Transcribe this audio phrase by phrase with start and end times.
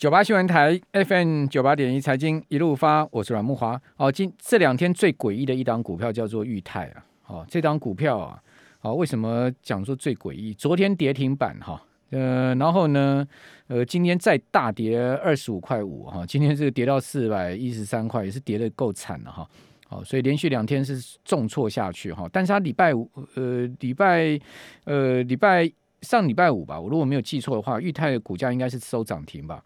[0.00, 3.78] 九八新闻台 FM 九八点一财经一路发，我是阮慕驊。
[3.98, 7.04] 哦，今这两天最诡异的一档股票叫做裕泰啊。
[7.26, 8.42] 哦，这档股票啊，
[8.80, 10.54] 哦，为什么讲说最诡异？
[10.54, 11.82] 昨天跌停板哈，
[12.12, 13.28] 呃，然后呢，
[13.66, 19.46] 呃，今天再大跌二十五块五哈，今天这个跌到四百一十三块，也是跌得够惨了哈。
[19.86, 24.40] 好，所以连续两天是重挫下去哈，但是它礼拜五，呃，礼拜，
[24.84, 25.70] 呃，礼拜
[26.00, 29.62] 上礼拜五吧，我如果没有记错的话，裕泰的股价应该是收涨停吧。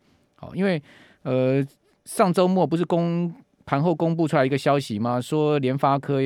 [0.54, 0.82] 因为
[1.22, 1.64] 呃，
[2.04, 3.32] 上周末不是公
[3.64, 5.20] 盘后公布出来一个消息吗？
[5.20, 6.20] 说联发科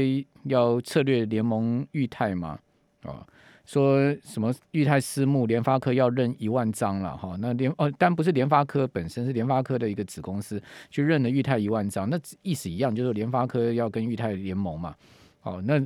[0.45, 2.59] 要策略联盟裕泰嘛，
[3.05, 3.25] 啊，
[3.65, 7.37] 说什么裕泰私募联发科要认一万张了哈。
[7.39, 14.95] 那联哦，但不是联发科本身，是联发科的一个子公司去认了裕泰一万张，那意思一样，就是联发科要跟裕泰联盟嘛。
[15.43, 15.81] 哦，那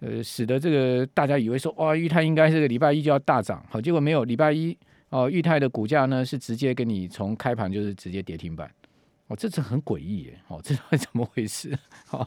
[0.00, 4.76] 呃，使得这个大家以为说哇，裕泰应该是礼拜一就要大涨，好，结果没有，礼拜一。
[5.10, 8.70] 哦，裕泰的股价呢是直接跟你从开盘就是直接跌停板，
[9.28, 11.76] 哦，这是很诡异耶，哦，这是怎么回事？
[12.10, 12.26] 哦，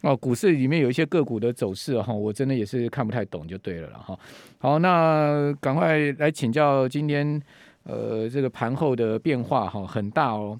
[0.00, 4.18] 哦，股市里面有一些个股的走势哈，我真的也是看不太懂，就对了了哈。
[4.58, 7.40] 好，那赶快来请教今天
[7.82, 10.58] 呃这个盘后的变化哈，很大哦。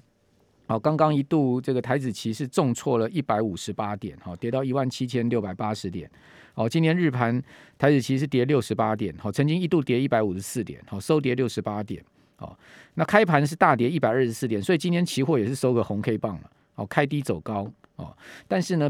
[0.67, 6.09] 好，刚刚一度这个台指期是重挫了一百五十八点，哈，跌到一万七千六百八十点。
[6.57, 7.43] 好，今天日盘
[7.77, 12.01] 台指期是跌六十八点，好，曾经一度跌一百五十四点，好，收跌六十八点，
[12.37, 12.57] 好，
[12.93, 18.15] 那开盘是大跌一百二十四点，所以今天期货也是收个红 K 棒了，好，开低走高，哦，
[18.47, 18.89] 但是呢，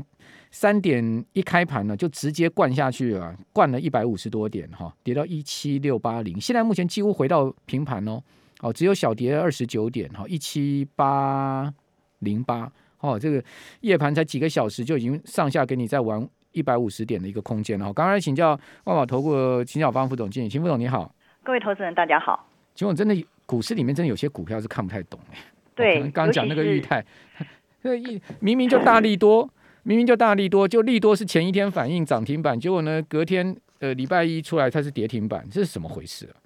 [0.51, 8.21] 三点一开盘呢就直接灌下去了，灌了一百五十多点，哈，跌到一七六八零，现在目前几乎回到平盘哦，
[8.59, 11.73] 哦，只有小跌二十九点，哈，一七八
[12.19, 13.43] 零八，哦，这个
[13.81, 16.29] 夜盘才几个小时就已经上下给你在玩。
[16.55, 17.93] 一百五十点的一个空间了。
[17.93, 22.47] 刚才请教万宝投顾秦小芳副总经理，秦副总你好，各位投资人大家好。
[22.73, 23.13] 请问真的
[23.45, 25.37] 股市里面真的有些股票是看不太懂哎。
[25.75, 27.03] 对，刚刚讲那个裕泰，
[27.83, 29.47] 这一明明就大力多，
[29.83, 36.39] 明明就大力 多，就利多是前一天反应涨停板，结果呢隔天呃礼拜一出来它是跌停板，这是怎么回事啊？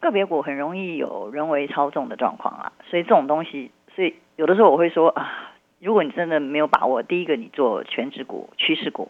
[0.00, 9.08] 个别股很容易有人为操纵的状况啊，所以这种东西，所以有的时候我会说啊，如果你真的没有把握，第一个你做全指股、趋势股。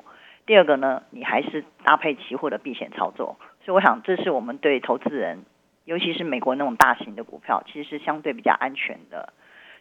[0.53, 5.39] 第二个呢，你还是搭配期货的避险操作，所以我想这是我们对投资人，
[5.87, 9.33] 尤其是美国那种大型的股票，其实是相对比较安全的。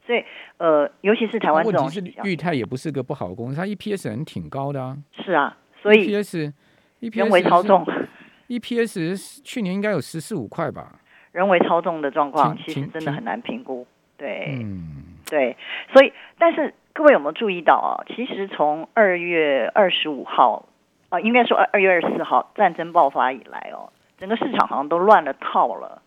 [0.07, 0.23] 所以
[0.59, 4.97] 呃，尤其是台湾这种，问题是裕泰也不是个不好的公司，它 EPS 很挺高的啊。
[5.11, 6.53] 是啊，所以 EPS
[7.01, 7.85] 人为操纵，
[8.47, 11.01] EPS 去年应该有十四五块吧？
[11.33, 13.85] 人为操纵的状况其实真的很难评估。
[14.15, 15.57] 对，嗯，对，
[15.91, 16.73] 所以但是。
[17.01, 18.05] 各位有没有注意到啊？
[18.15, 20.67] 其实从二月二十五号
[21.09, 26.03] 啊，应该说二二月二十四号战争爆发以来哦，整个市场好像都乱了套了。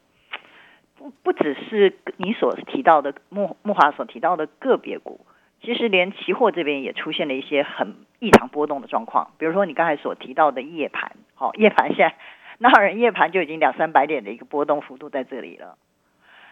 [0.96, 5.26] 不不只是你所提到的木木华所提到的个别股，
[5.62, 9.32] 其实连期货这边也出现了一些很异常波动的状况。
[9.36, 12.14] 比如说你刚才所提到的夜盘，好，夜盘现在
[12.58, 15.76] 那人夜盘就已经两三百点的一个波动幅度在这里了。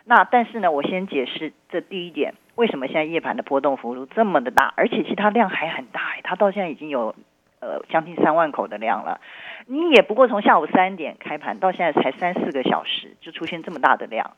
[0.04, 7.14] 那但是呢，我先解释这第一点，为什么现在夜盘的波动幅度这么的大，而且其他量还很大，它到现在已经有
[7.60, 9.20] 呃将近三万口的量了。
[9.66, 14.32] 你也不过从下午三点开盘到现在才三四个小时，就出现这么大的量，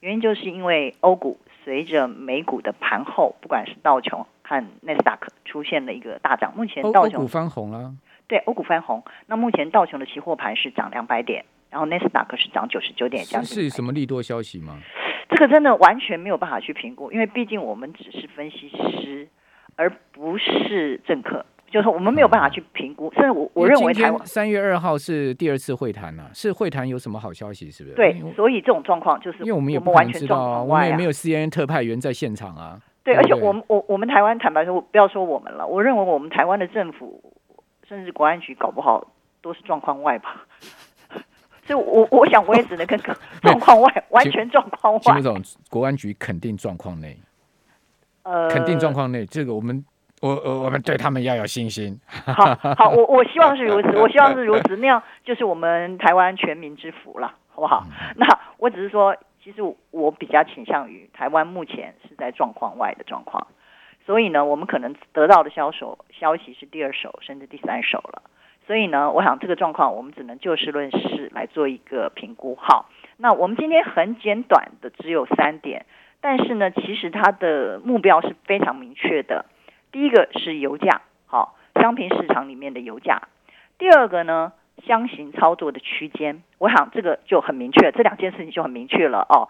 [0.00, 7.92] 原因就是因为欧股随着美股的盘后，不管是道琼和纳斯达克出现了一个大涨，目前道琼欧股翻红了，
[8.26, 9.04] 对，欧股翻红。
[9.26, 14.80] 那目前道琼的期货盘是涨两百点，然后纳斯达克是涨九十九点，这样是什么利多消息吗？
[15.30, 19.28] 这个真的完全没有办法去评估，因为毕竟我们只是分析师，
[19.76, 23.12] 而不是政客，就是我们没有办法去评估。
[23.14, 27.70] 甚至我我认为台湾三月二号是第二次会谈了，是会谈有什么好消息？
[27.70, 27.96] 是不是？
[27.96, 32.80] 对，所以这种状况就是因为我们也不完全知道啊，我们也没有 CNN 特派员在现场啊。
[33.04, 37.22] 对，而且我们我我们台湾坦白说，不要说我们了，我认为我们台湾的政府
[37.88, 40.44] 甚至国安局搞不好都是状况外吧。
[41.70, 42.98] 所以我我想我也只能跟
[43.42, 45.00] 状况外，完全状况外。
[45.00, 47.16] 金总，国安局肯定状况内，
[48.24, 49.84] 呃，肯定状况内，这个我们
[50.20, 51.96] 我我我们对他们要有信心。
[52.08, 57.84] 好，好，我我希望是如此，我希望是如此，那样就是我们台湾全民之福了，好不好？
[57.86, 59.62] 嗯、那我只是说，其实
[59.92, 63.46] 我比较倾向于台湾目前是在状况外的状况，
[64.04, 68.22] 所以呢，我们可能得到的销售消息是第二手甚至第三手了。
[68.66, 72.56] 所以呢，我想这个状况我们只能就事论事来做一个评估。
[72.60, 75.86] 好，那我们今天很简短的只有三点，
[76.20, 79.46] 但是呢，其实它的目标是非常明确的。
[79.90, 83.22] 第一个是油价，好，商品市场里面的油价。
[83.76, 84.52] 第二个呢，
[84.86, 89.48] 箱型操作的区间，我想这个就很明确，这两件事情就很明确了哦。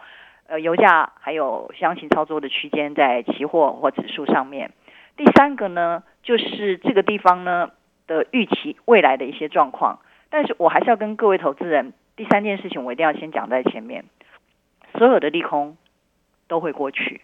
[0.49, 4.73] 呃油价还有箱型操作的区间在期货或指数上面。
[5.17, 7.71] 第三个呢，就是这个地方呢
[8.11, 10.01] 的预期未来的一些状况。
[10.31, 14.05] 但是我还是要跟各位投资人，第三件事情我一定要先讲在前面，
[14.99, 15.77] 所有的利空
[16.49, 17.21] 都会过去，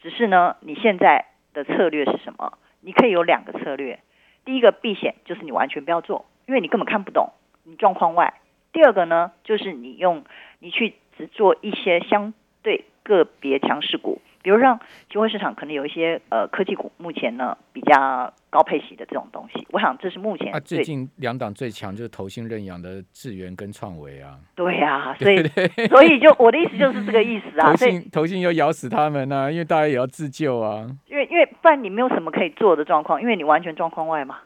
[0.00, 2.56] 只是呢你现在的策略是什么？
[2.80, 4.00] 你可以有两个策略，
[4.46, 7.32] 第一个避险就是你完全不要做，因为你根本看不懂，
[7.64, 8.34] 你状况外。
[8.72, 10.24] 第二个呢，就是你用
[10.58, 14.78] 你去只做一些相对个别强势股，比如像
[15.10, 24.38] 期货市场可能有一些呃科技股，目前呢比较高配息的这种东西，我想这是目前啊最近两档最强就是投信认养的智源跟创维啊。
[24.54, 25.42] 对啊，所以
[25.88, 27.70] 所以就我的意思就是这个意思啊。
[27.72, 30.86] 投信投信要咬死他们啊，因为大家也要自救啊。
[31.06, 34.40] 因为因为不然你没有什么可以做的状况，因为你完全状况外嘛。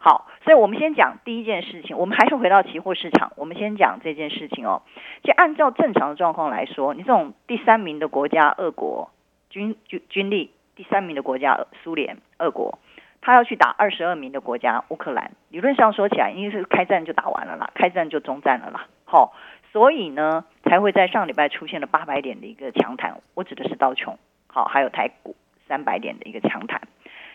[0.00, 1.98] 好，所以我们先讲第一件事情。
[1.98, 4.82] 我们还是回到期货市场，我们先讲这件事情哦。
[5.24, 9.10] 就按照正常的状况来说，你这种第三名的国家，俄国
[9.50, 12.78] 军军军力第三名的国家，苏联、俄国，
[13.20, 18.86] 他要去打二十二名的国家乌克兰，理论上说起来，应该是开战就打完了啦，开战就中战了啦。
[19.04, 19.34] 好，
[19.72, 24.16] 所以呢，才会在上礼拜出现了八百点的一个强弹，我指的是道琼，
[24.46, 25.34] 好，还有台股
[25.66, 26.82] 三百点的一个强弹。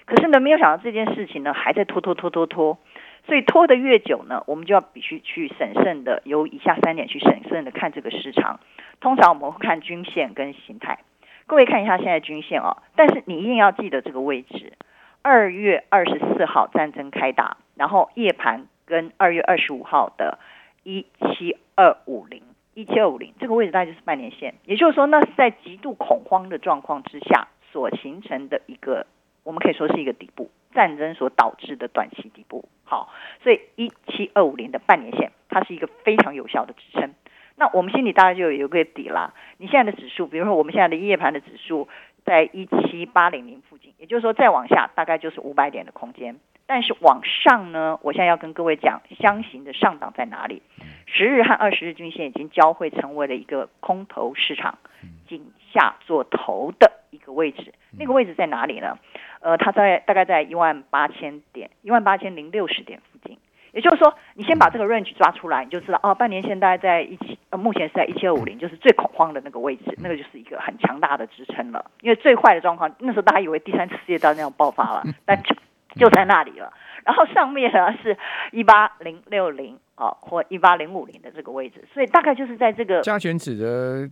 [0.05, 2.77] 可是呢，没有想到这件事情呢，还在拖拖拖拖拖，
[3.25, 8.59] 所以拖得越久呢，我们就要必须去审慎的，由以下三点去审慎的看这个市场。
[8.99, 10.99] 通常我们会看均线跟形态。
[11.47, 14.73] 各位看一下现在均线哦，但是你一定要记得这个位置：
[15.21, 20.37] 二月二十四号战争开打，然后夜盘跟二月二十五号的
[20.83, 22.41] 一七二五零，
[22.73, 29.07] 一七二五零这个位置大概就是半年线，也就是说，那是在极度恐慌的状况之下所形成的一个。
[29.43, 32.67] 我们可以说是一个底部，战争所导致的短期底部。
[32.83, 33.11] 好，
[33.43, 37.13] 所以一七二五零的半年线，它是一个非常有效的支撑。
[37.55, 39.33] 那我们心里大概就有一个底啦。
[39.57, 41.87] 你现在的指数，比如说我们现在的夜盘的指数
[42.25, 46.39] 在一七八零零附近，也就是说再往下大概就是五百点的空间。
[46.65, 50.61] 但是往上呢，我现在要跟各位讲箱型的上档在哪里？
[51.05, 54.79] 十日和二十日均线已经交汇，成为了一个空头市场，
[55.27, 57.73] 井下做头的一个位置。
[57.97, 58.97] 那个位置在哪里呢？
[59.41, 63.37] 呃，它在大概在一万八千点，一万八千零六十点附近。
[63.73, 71.83] 也就是说，你先把这个 range 抓出来，你就知道哦，半年线大概在一七，呃，目前是在一七二五零，就是最恐慌的那个位置，那个就是一个很强大的支撑了。
[72.01, 75.55] 因为最坏的状况，那时候大家以为第三次世界大战要爆发了，但就
[75.95, 76.71] 就在那里了。
[77.03, 78.15] 然后上面呢是
[78.51, 84.07] 一八零六零啊，或一八零五零的这个位置，所以大概就是在这个加权指的。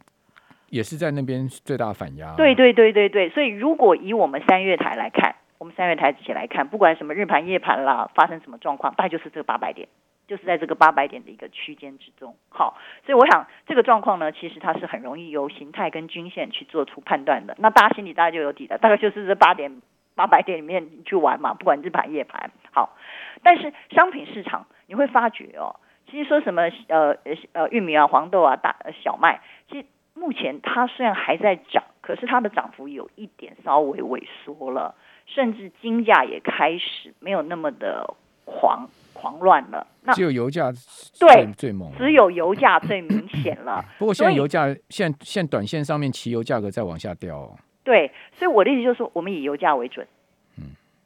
[0.71, 2.33] 也是在那边最大反压。
[2.35, 9.87] 对对对对对，所以如果以我们三月台来看，我们三月台起来看，不管什么日盘夜盘啦，发生什么状况，大概就是这个八百点，
[10.27, 12.35] 就是在这个八百点的一个区间之中。
[12.49, 17.55] 好，所以我想这个状况呢，其实它是很容易由形态跟均线去做出判断的。
[17.59, 19.81] 那大家心里大概就有底了，大概就是这八点
[20.15, 22.49] 八百点里面去玩嘛，不管日盘夜盘。
[22.71, 22.95] 好，
[23.43, 25.75] 但是商品市场你会发觉哦，
[26.09, 27.15] 其实说什么呃
[27.53, 29.41] 呃玉米啊、黄豆啊、大呃小麦，
[30.13, 34.93] 目前它虽然还在涨，可是它的涨幅有一点稍微萎缩了，
[35.25, 38.13] 甚至金价也开始没有那么的
[38.45, 39.87] 狂狂乱了。
[40.03, 40.71] 那只有油价
[41.19, 43.83] 对最猛，只有油价最明显了。
[43.99, 47.55] 不过现在油价现现短线上面汽油价格在往下掉哦。
[47.83, 50.07] 对，所以我的意思就是说，我们以油价为准。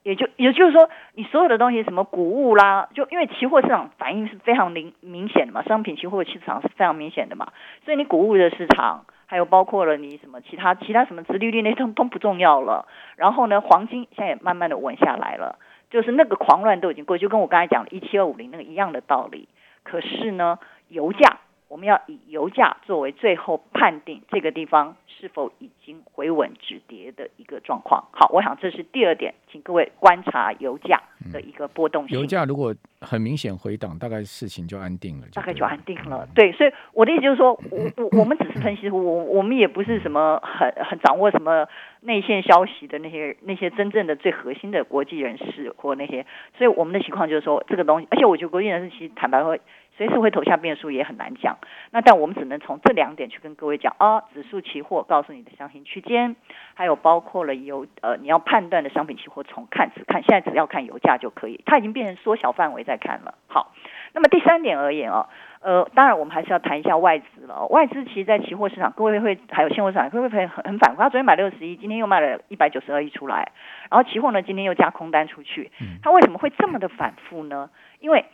[0.05, 7.51] 也就也就是说，你所有的东西，什么谷物啦，就因为期货市场反应是非常明明显的嘛，商品期货市场是非常明显的嘛，
[7.83, 12.87] 所以你谷物的市场，还有包括了你什么其他其他什么殖利率那都都不重要了。
[13.15, 15.57] 然后呢，黄金现在也慢慢的稳下来了，
[15.89, 19.47] 就是那个狂乱都已经过，就跟我刚才讲的一七二五零那个一样的道理。
[19.81, 21.39] 可是呢，油价。
[21.75, 28.01] 我们要以油价作为最后判定这个地方是否已经回稳止跌的一个状况。
[28.13, 31.03] 好，我想这是第二点，请各位观察油价
[31.33, 32.17] 的一个波动性。
[32.17, 35.27] 嗯、油价如果很明显回档，大概事情就安定了。
[35.33, 36.25] 大概就安定了。
[36.33, 41.67] 对，所以我的意思就是说，我 我我们只是分析，我我们也不是什么很很掌握什么
[41.99, 46.25] 内线消息的那些那些真正的最核心的国际人士或那些，
[46.57, 49.59] 所以我们的情况就是说，这个东西，而且我觉得国际人士其实坦白说。
[49.97, 51.57] 随时会投下变数也很难讲，
[51.91, 56.35] 那但我们只能从这两点去跟各位讲啊，指数期货告诉你的箱型区间，
[56.73, 63.35] 还有包括了油呃你要判断的商品期货，从看只看现在只要看油价就可以，它已经变成缩小范围在看了。
[63.47, 63.73] 好，
[64.13, 65.29] 那么第三点而言啊，
[65.61, 67.65] 呃，当然我们还是要谈一下外资了。
[67.67, 71.01] 外资其实，在期货市场，各位会还有现货市场，各位会很很反复。
[71.01, 73.51] 他昨天买六十亿，今天又卖了一百九十二亿出来，
[73.89, 75.71] 然后期货呢今天又加空单出去，
[76.03, 77.69] 他为什么会这么的反复呢？
[78.01, 78.25] 因为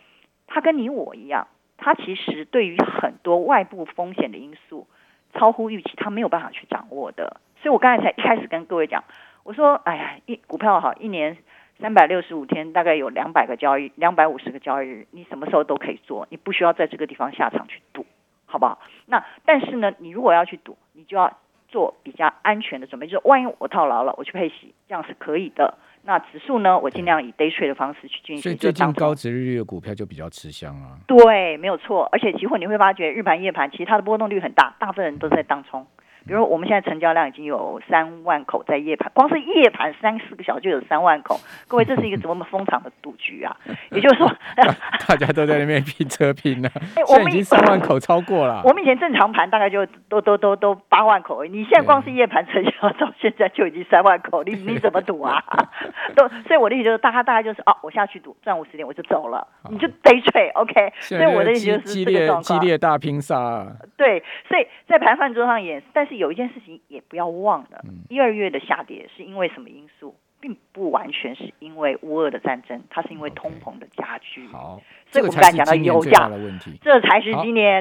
[0.46, 4.86] 他跟你我一样，他其实对于很多外部风险的因素，
[5.32, 7.40] 超乎预期，他没有办法去掌握的。
[7.60, 9.04] 所以我刚才才一开始跟各位讲，
[9.44, 11.38] 我说，哎呀，一股票好，一年
[11.78, 18.04] 三百六十五天，大概有两百个交易，两百五十个交易日，你什么时候都可以做，你不需要在这个地方下场去赌，
[18.46, 18.80] 好不好？
[19.06, 25.78] 那但是呢，你如果要去赌，你就要做比较安全的准备，就是万一我套牢了，我去配息，这样是可以的。
[26.04, 26.78] 那指数呢？
[26.78, 28.42] 我尽量以 day trade 的方式去进行。
[28.42, 30.98] 所以最近高殖利率的股票就比较吃香啊。
[31.06, 32.08] 对，没有错。
[32.10, 35.86] 而且期货你会发觉，日盘夜盘其实它的波动率很大，大部分人都在当冲。
[36.26, 41.38] 比如我们现在成交量已经有三万口在夜盘，光是夜盘三四个小时就有三万口。
[41.66, 43.56] 各位，这是一个怎么疯狂的赌局啊！
[43.90, 44.30] 也就是说，
[45.08, 46.80] 大家都在那边拼车拼呢、啊。
[46.96, 48.62] 哎，我们已经三万口超过了。
[48.64, 55.42] 我们以前正常盘大概就都都都都八万口，你现在光是夜盘成交到现在就已经三万口，你你怎么赌啊？
[56.14, 60.92] 都，所以我的意思就是，大家大概就是哦，我下去赌赚五十点我就走了，你就 day trade，OK。
[61.00, 62.60] 所以我的意思就是这个状况。
[62.60, 63.66] 激烈大拼杀。
[63.96, 66.11] 对，所以在盘饭桌上演，但是。
[66.16, 74.46] 有一件事情也不要忘了，一二月的下跌是因为什么因素，并不完全是因为乌俄的战争，它是因为通膨的加剧。
[74.48, 77.72] 好，所以我们刚才讲到油价的问题，这才是今年。